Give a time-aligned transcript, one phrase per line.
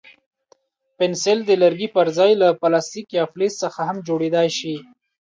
[0.97, 4.75] پنسل د لرګي پر ځای له پلاستیک یا فلز څخه هم جوړېدای شي.